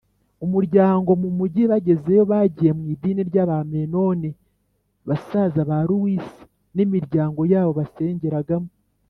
[0.45, 4.29] umuryango mu mugi Bagezeyo bagiye mu idini ry Abamenoni
[5.07, 6.41] basaza ba Luisa
[6.75, 8.69] n imiryango yabo basengeragamo